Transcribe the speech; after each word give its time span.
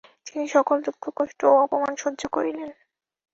তিনি 0.27 0.45
সকল 0.47 0.77
দুঃখকষ্ট 0.87 1.39
ও 1.45 1.53
অপমান 1.63 1.93
সহ্য 1.95 2.21
করিলেন। 2.31 2.69